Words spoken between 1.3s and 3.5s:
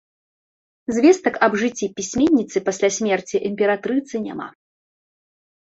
аб жыцці пісьменніцы пасля смерці